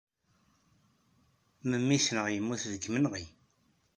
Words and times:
Memmi-tneɣ 1.69 2.27
yemmut 2.29 2.61
deg 2.71 2.81
yimenɣi. 2.85 3.25